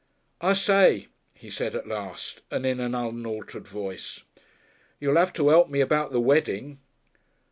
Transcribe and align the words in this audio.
"I 0.41 0.53
say," 0.53 1.09
he 1.35 1.51
said, 1.51 1.75
at 1.75 1.87
last, 1.87 2.41
and 2.49 2.65
in 2.65 2.79
an 2.79 2.95
unaltered 2.95 3.67
voice, 3.67 4.23
"you'll 4.99 5.19
'ave 5.19 5.33
to 5.33 5.51
'elp 5.51 5.69
me 5.69 5.79
about 5.79 6.11
the 6.11 6.19
wedding." 6.19 6.79